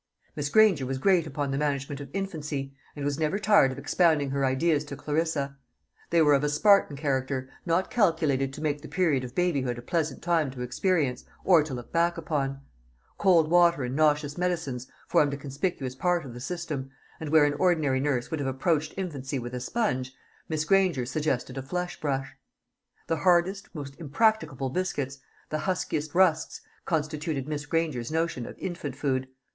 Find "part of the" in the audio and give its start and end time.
15.93-16.39